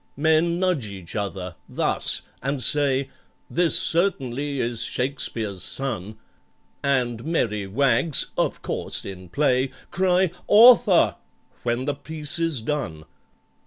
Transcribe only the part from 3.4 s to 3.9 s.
'This